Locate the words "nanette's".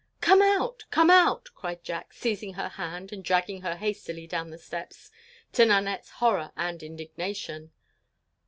5.63-6.09